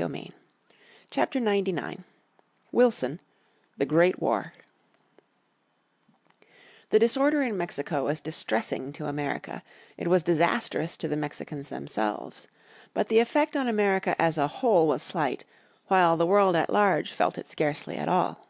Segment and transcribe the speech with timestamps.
[1.10, 2.04] __________Chapter 99
[2.72, 3.20] Wilson
[3.76, 4.54] The Great War
[6.88, 9.62] The disorder in Mexico was distressing to America,
[9.98, 12.48] it was disastrous to the Mexicans themselves.
[12.94, 15.44] But the effect of America as a whole was slight,
[15.88, 18.48] while the world at large felt it scarcely at all.